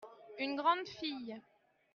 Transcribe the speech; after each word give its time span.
une 0.39 0.55
grande 0.55 0.87
fille. 0.87 1.39